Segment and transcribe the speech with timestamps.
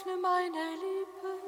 [0.00, 1.40] öffne meine Lippen,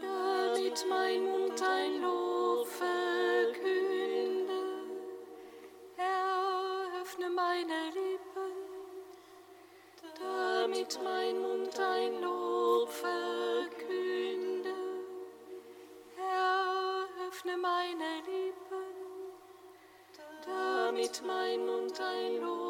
[0.00, 4.54] damit mein Mund dein Lob verkünde.
[5.96, 8.52] Herr, öffne meine Lippen,
[10.18, 14.74] damit mein Mund dein Lob verkünde.
[16.16, 18.94] Herr, öffne meine Lippen,
[20.46, 22.69] damit mein Mund dein Lob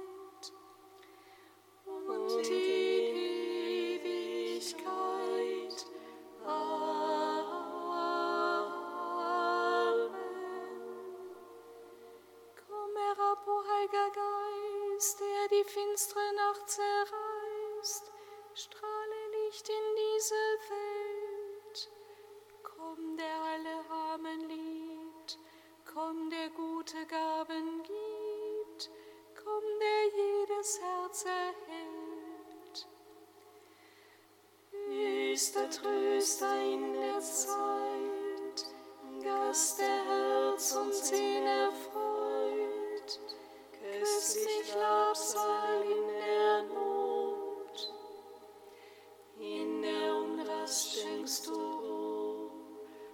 [31.21, 32.87] jedes Herz erhält.
[34.87, 38.65] Höchster Tröster in der Zeit,
[39.23, 43.19] Gast der Herz und Sinn erfreut,
[43.71, 47.93] köstlich Labsal in der Not.
[49.39, 52.51] In der Unrast schenkst du Ruhe,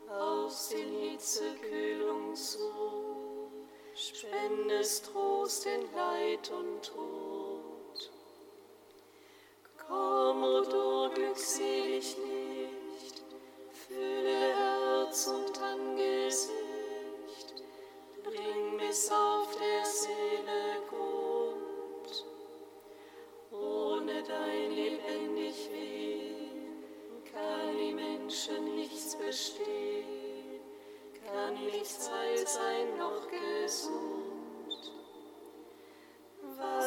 [0.09, 3.51] aus den Hitzekühlung zu,
[3.95, 7.46] spendest Trost in Leid und Tod.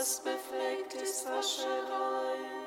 [0.00, 2.59] Was befleckt ist Wascherei,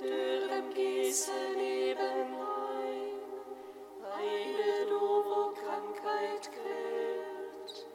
[0.00, 3.20] dürrem Gieße Leben ein,
[4.02, 7.86] heile du, wo Krankheit quält.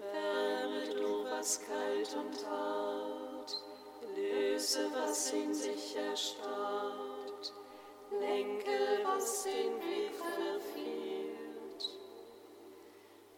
[0.00, 3.62] Wärme du, was kalt und hart,
[4.16, 7.52] löse, was in sich erstarrt,
[8.10, 11.98] lenke, was den Weg verfehlt.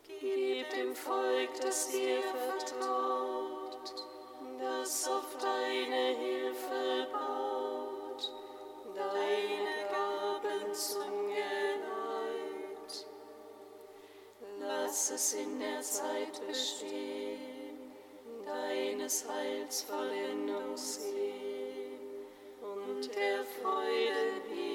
[0.04, 3.94] Gib dem Volk, das dir vertraut,
[4.60, 6.31] das auf deine Hilfe
[15.02, 17.40] Lass es in der Zeit bestehen,
[18.46, 21.98] deines Heils Vollendung sehen
[22.60, 24.71] und der Freude Ewigkeit.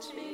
[0.00, 0.33] Psalm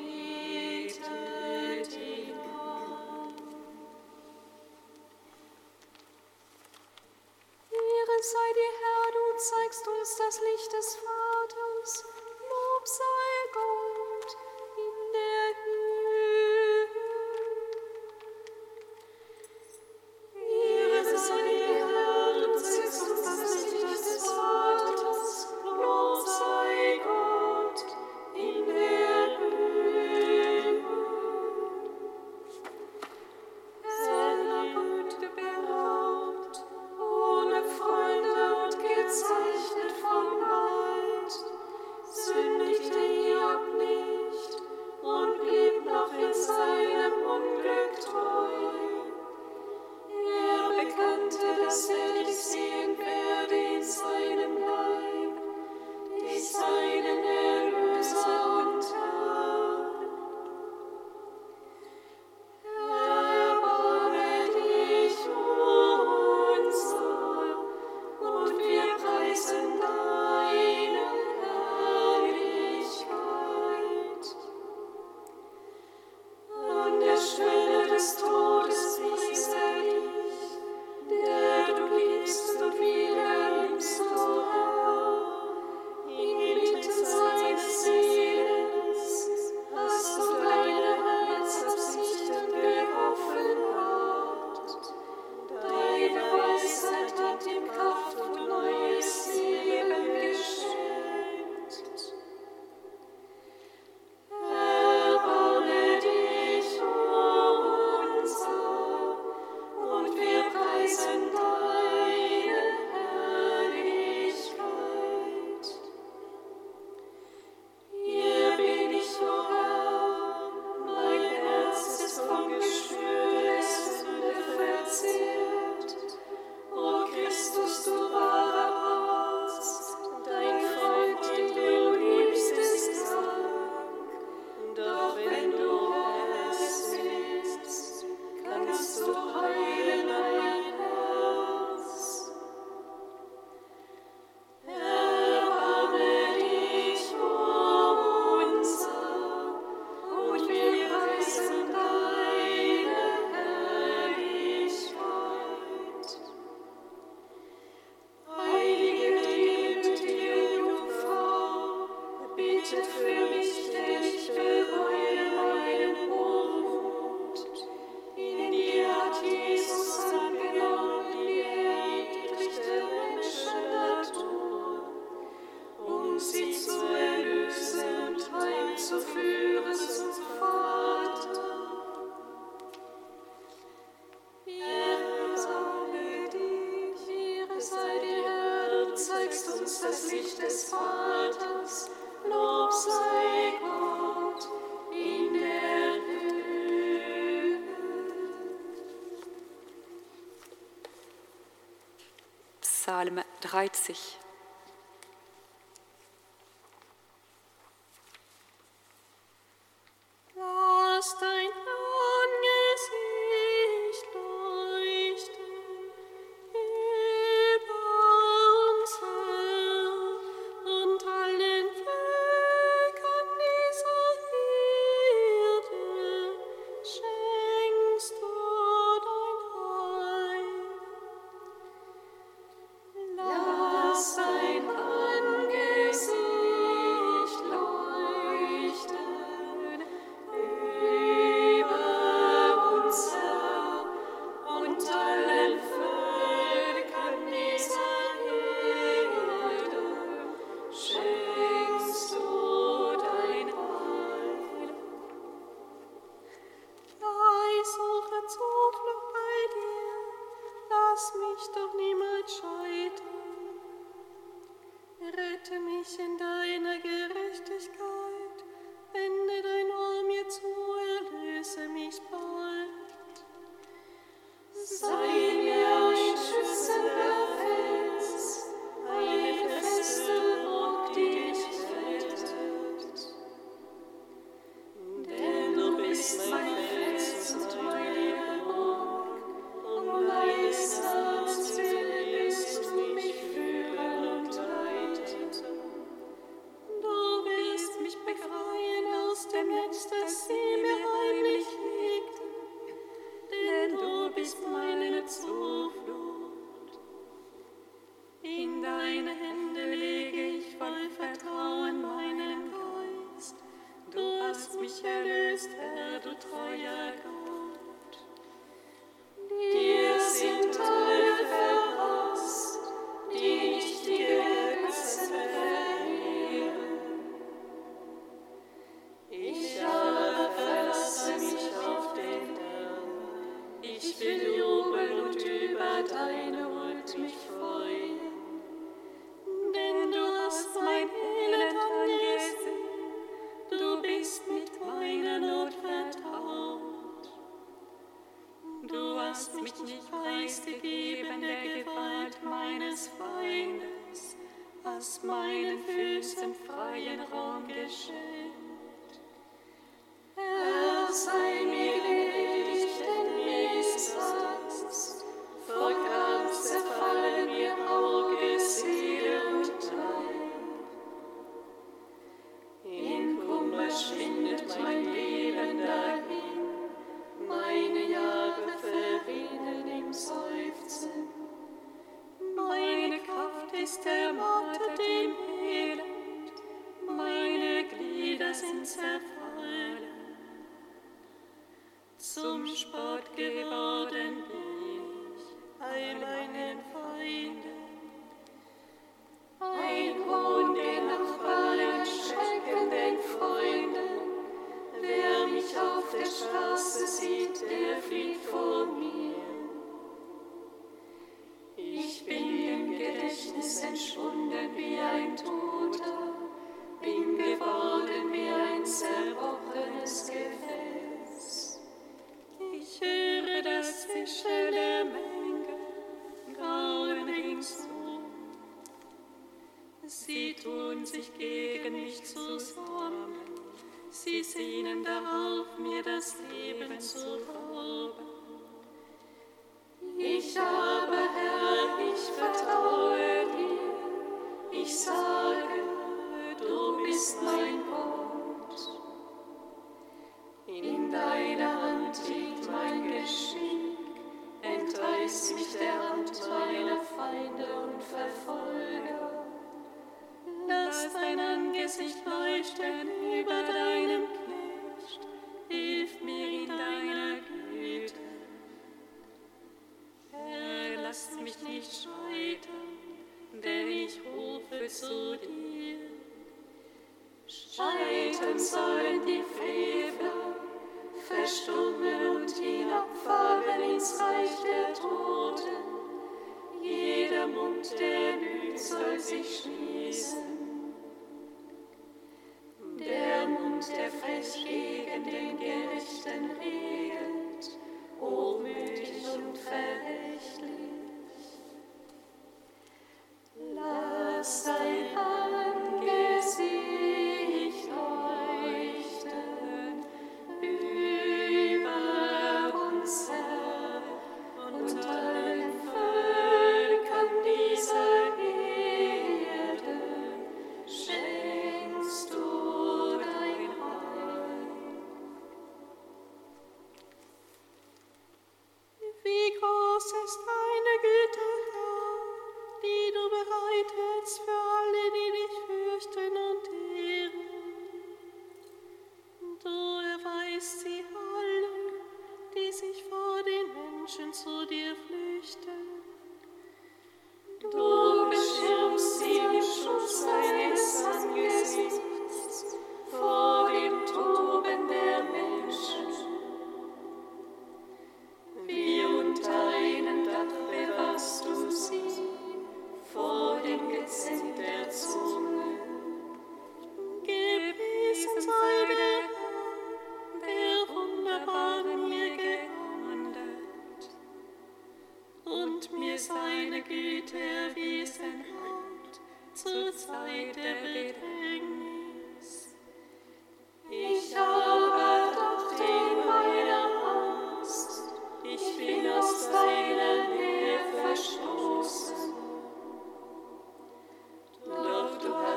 [299.80, 300.79] Ich aber doch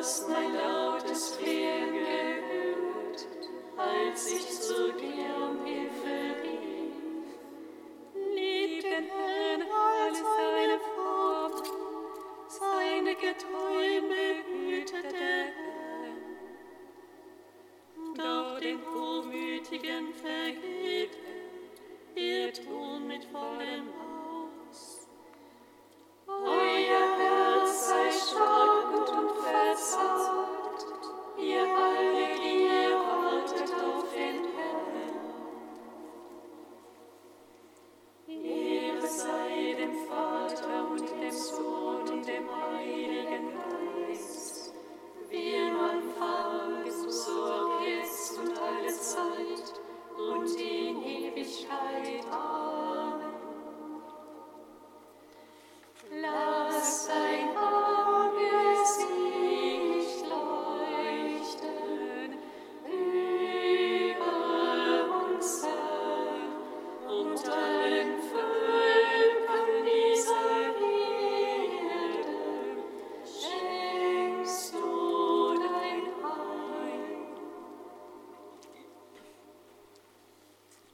[0.03, 3.25] hast mein lautes Flehen gehört,
[3.77, 4.52] als ich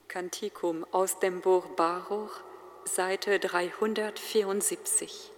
[0.10, 2.42] Kantikum aus dem Buch Baruch,
[2.84, 5.32] Seite 374.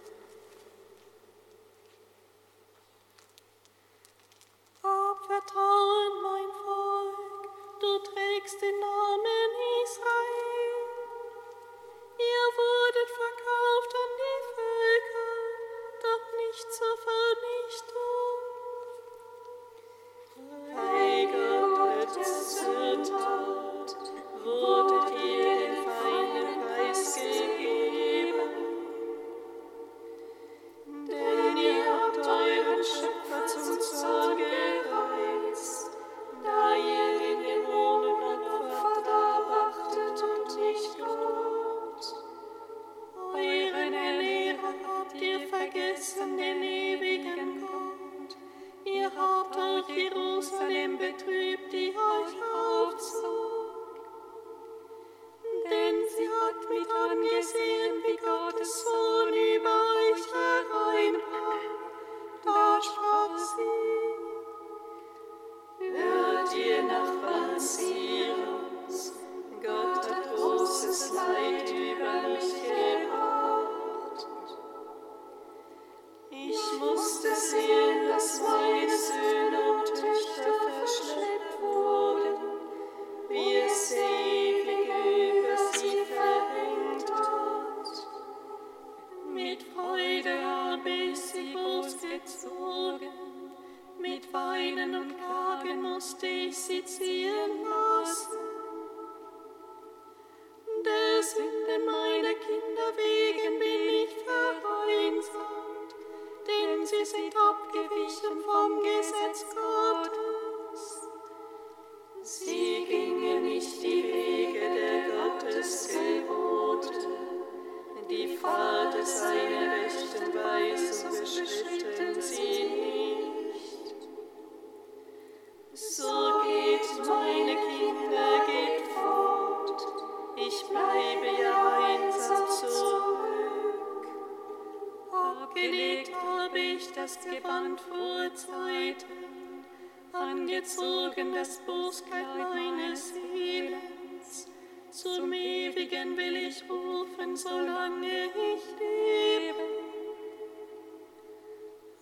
[137.32, 139.64] Gewand vor Zeiten,
[140.12, 144.48] angezogen des Bußkleid meines Seelens,
[144.90, 149.64] Zum Ewigen will ich rufen, solange ich lebe.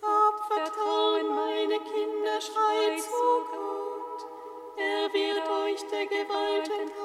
[0.01, 4.25] Abvertrauen meine Kinder, schreit zu Gott,
[4.75, 7.00] er wird euch der Gewalt enthalten.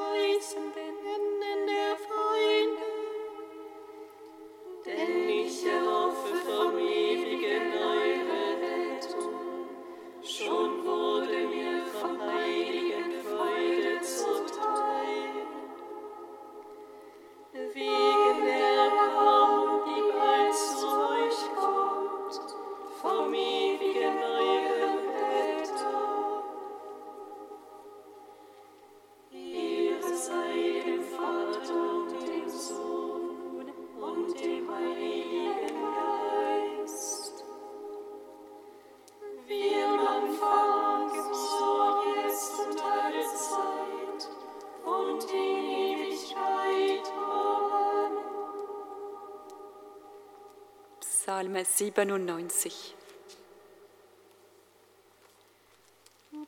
[51.65, 52.95] Psalm 97.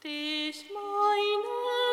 [0.05, 1.88] Dich meine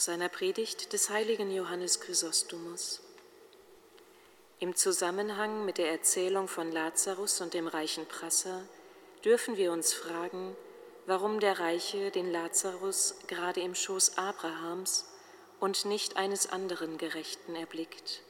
[0.00, 3.02] aus seiner Predigt des heiligen Johannes Chrysostomus.
[4.58, 8.62] Im Zusammenhang mit der Erzählung von Lazarus und dem reichen Prasser
[9.26, 10.56] dürfen wir uns fragen,
[11.04, 15.04] warum der Reiche den Lazarus gerade im Schoß Abrahams
[15.58, 18.22] und nicht eines anderen Gerechten erblickt.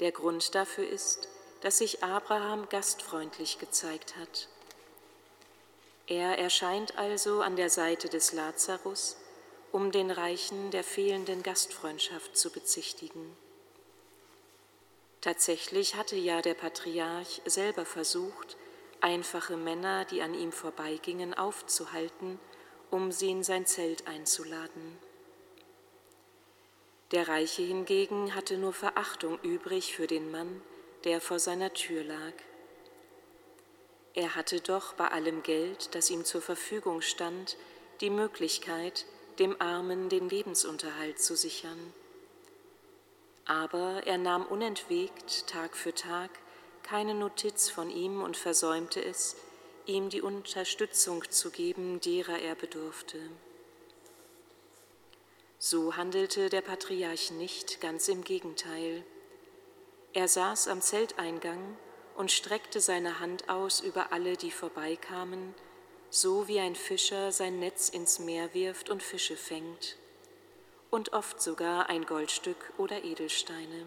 [0.00, 1.28] Der Grund dafür ist,
[1.60, 4.48] dass sich Abraham gastfreundlich gezeigt hat.
[6.08, 9.16] Er erscheint also an der Seite des Lazarus
[9.72, 13.36] um den Reichen der fehlenden Gastfreundschaft zu bezichtigen.
[15.22, 18.56] Tatsächlich hatte ja der Patriarch selber versucht,
[19.00, 22.38] einfache Männer, die an ihm vorbeigingen, aufzuhalten,
[22.90, 24.98] um sie in sein Zelt einzuladen.
[27.12, 30.62] Der Reiche hingegen hatte nur Verachtung übrig für den Mann,
[31.04, 32.32] der vor seiner Tür lag.
[34.14, 37.56] Er hatte doch bei allem Geld, das ihm zur Verfügung stand,
[38.00, 39.06] die Möglichkeit,
[39.38, 41.92] dem Armen den Lebensunterhalt zu sichern.
[43.44, 46.30] Aber er nahm unentwegt Tag für Tag
[46.82, 49.36] keine Notiz von ihm und versäumte es,
[49.86, 53.18] ihm die Unterstützung zu geben, derer er bedurfte.
[55.58, 59.04] So handelte der Patriarch nicht, ganz im Gegenteil.
[60.12, 61.76] Er saß am Zelteingang
[62.16, 65.54] und streckte seine Hand aus über alle, die vorbeikamen,
[66.14, 69.96] so wie ein Fischer sein Netz ins Meer wirft und Fische fängt,
[70.90, 73.86] und oft sogar ein Goldstück oder Edelsteine.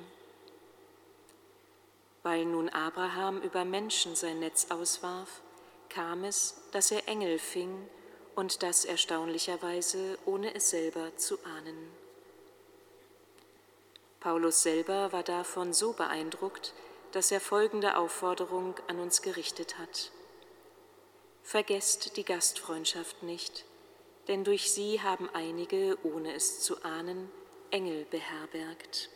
[2.23, 5.41] Weil nun Abraham über Menschen sein Netz auswarf,
[5.89, 7.87] kam es, dass er Engel fing
[8.33, 11.91] und das erstaunlicherweise, ohne es selber zu ahnen.
[14.19, 16.73] Paulus selber war davon so beeindruckt,
[17.11, 20.11] dass er folgende Aufforderung an uns gerichtet hat.
[21.45, 23.65] Vergesst die Gastfreundschaft nicht,
[24.27, 27.29] denn durch sie haben einige, ohne es zu ahnen,
[27.69, 29.11] Engel beherbergt.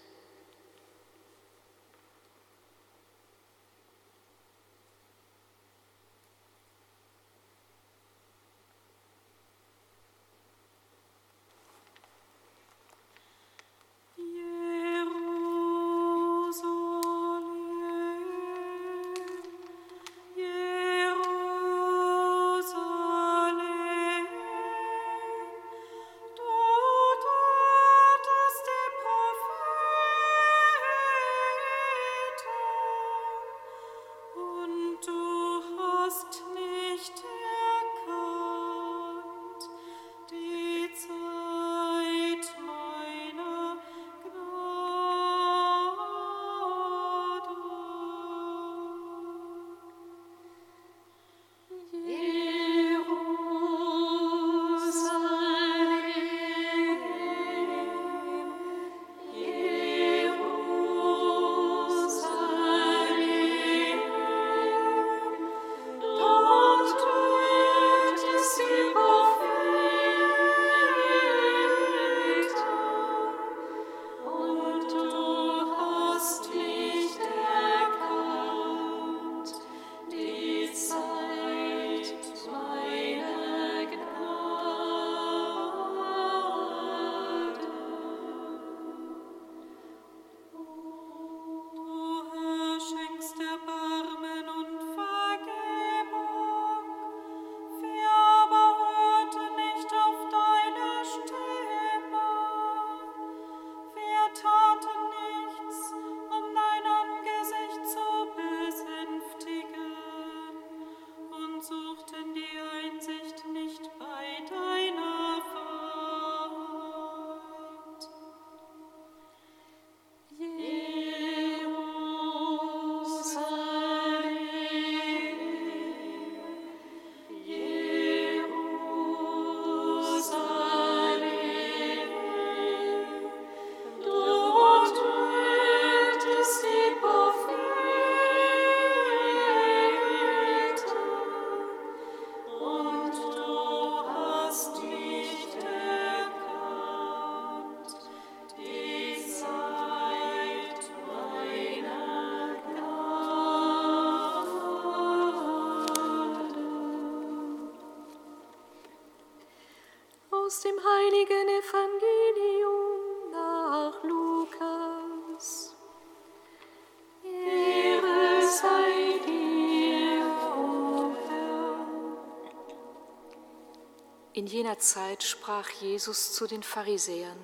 [174.49, 177.39] Jener Zeit sprach Jesus zu den Pharisäern.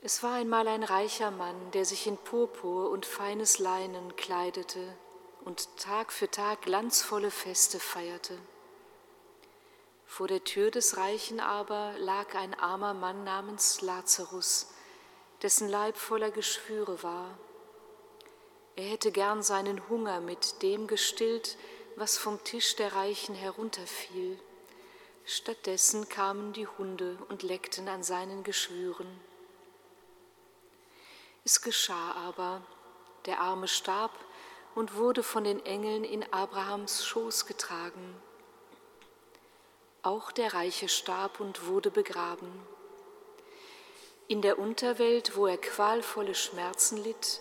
[0.00, 4.96] Es war einmal ein reicher Mann, der sich in Purpur und feines Leinen kleidete
[5.44, 8.36] und Tag für Tag glanzvolle Feste feierte.
[10.06, 14.68] Vor der Tür des Reichen aber lag ein armer Mann namens Lazarus,
[15.42, 17.38] dessen Leib voller Geschwüre war.
[18.76, 21.58] Er hätte gern seinen Hunger mit dem gestillt,
[21.96, 24.40] was vom Tisch der Reichen herunterfiel.
[25.24, 29.20] Stattdessen kamen die Hunde und leckten an seinen Geschwüren.
[31.44, 32.62] Es geschah aber,
[33.26, 34.12] der Arme starb
[34.74, 38.16] und wurde von den Engeln in Abrahams Schoß getragen.
[40.02, 42.50] Auch der Reiche starb und wurde begraben.
[44.26, 47.40] In der Unterwelt, wo er qualvolle Schmerzen litt,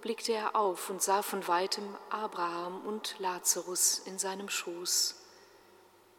[0.00, 5.16] blickte er auf und sah von weitem Abraham und Lazarus in seinem Schoß.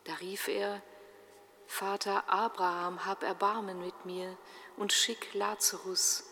[0.06, 0.82] Da rief er,
[1.72, 4.38] Vater Abraham, hab Erbarmen mit mir
[4.76, 6.26] und schick Lazarus.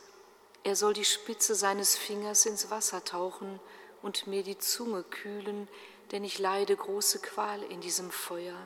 [0.63, 3.61] Er soll die Spitze seines Fingers ins Wasser tauchen
[4.01, 5.69] und mir die Zunge kühlen,
[6.11, 8.57] denn ich leide große Qual in diesem Feuer.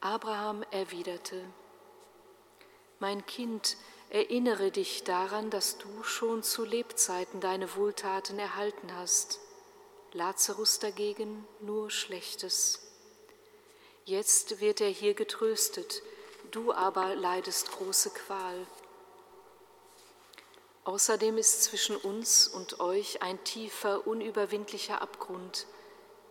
[0.00, 1.44] Abraham erwiderte,
[2.98, 3.76] Mein Kind,
[4.10, 9.38] erinnere dich daran, dass du schon zu Lebzeiten deine Wohltaten erhalten hast,
[10.12, 12.91] Lazarus dagegen nur Schlechtes.
[14.04, 16.02] Jetzt wird er hier getröstet,
[16.50, 18.66] du aber leidest große Qual.
[20.82, 25.68] Außerdem ist zwischen uns und euch ein tiefer, unüberwindlicher Abgrund,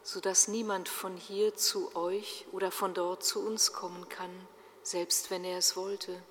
[0.04, 4.48] so dass niemand von hier zu euch oder von dort zu uns kommen kann,
[4.84, 6.22] selbst wenn er es wollte.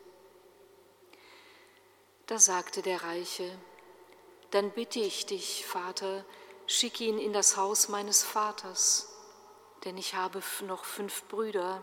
[2.26, 3.50] Da sagte der Reiche,
[4.50, 6.22] dann bitte ich dich, Vater,
[6.66, 9.09] schick ihn in das Haus meines Vaters,
[9.85, 11.83] denn ich habe noch fünf Brüder.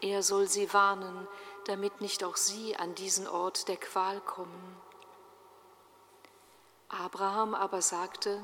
[0.00, 1.28] Er soll sie warnen,
[1.66, 4.76] damit nicht auch sie an diesen Ort der Qual kommen.
[6.88, 8.42] Abraham aber sagte,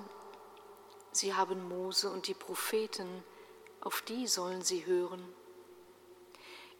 [1.12, 3.24] Sie haben Mose und die Propheten,
[3.80, 5.34] auf die sollen sie hören.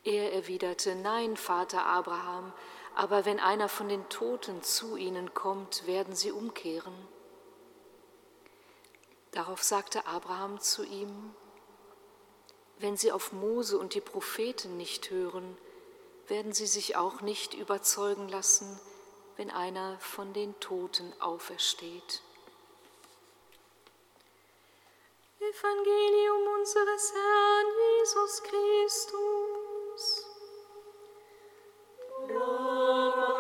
[0.05, 2.53] Er erwiderte, Nein, Vater Abraham,
[2.95, 6.95] aber wenn einer von den Toten zu ihnen kommt, werden sie umkehren.
[9.33, 11.35] Darauf sagte Abraham zu ihm,
[12.79, 15.57] Wenn sie auf Mose und die Propheten nicht hören,
[16.29, 18.79] werden sie sich auch nicht überzeugen lassen,
[19.37, 22.23] wenn einer von den Toten aufersteht.
[25.41, 27.67] Evangelium unseres Herrn
[28.01, 30.27] Jesus Christus.
[32.29, 33.36] Lob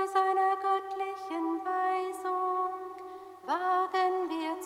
[0.00, 2.70] getreu seiner göttlichen Weisung,
[3.46, 4.59] wagen wir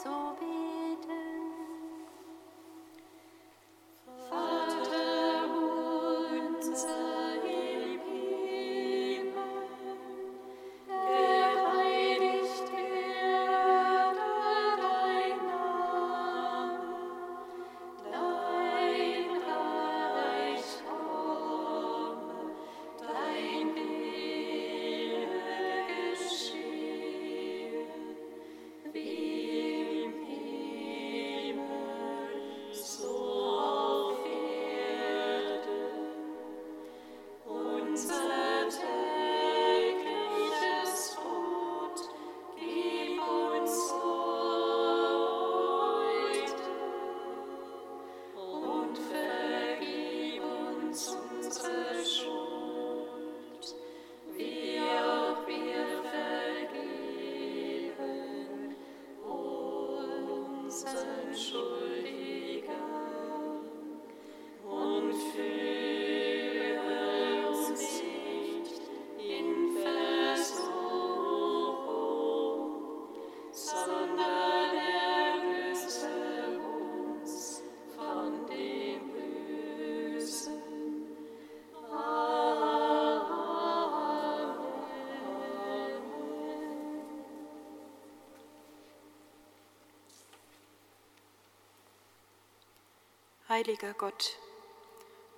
[93.54, 94.36] Heiliger Gott,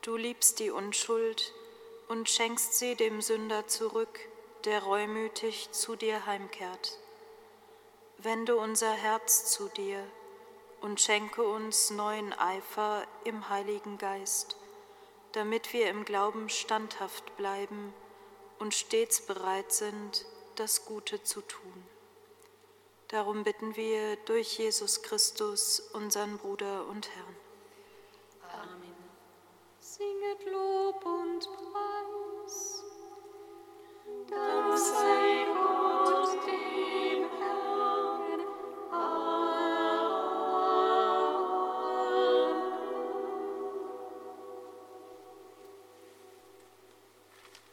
[0.01, 1.53] du liebst die Unschuld
[2.09, 4.19] und schenkst sie dem Sünder zurück,
[4.65, 6.99] der reumütig zu dir heimkehrt.
[8.17, 10.03] Wende unser Herz zu dir
[10.81, 14.57] und schenke uns neuen Eifer im Heiligen Geist,
[15.33, 17.93] damit wir im Glauben standhaft bleiben
[18.59, 21.87] und stets bereit sind, das Gute zu tun.
[23.09, 27.46] Darum bitten wir durch Jesus Christus, unseren Bruder und Herrn.
[30.39, 31.16] Singet Lob